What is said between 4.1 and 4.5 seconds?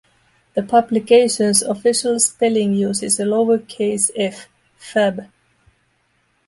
F: